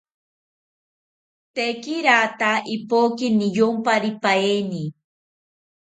Tekirata 1.55 2.51
ipoki 2.75 3.27
niyomparipaeni 3.37 4.83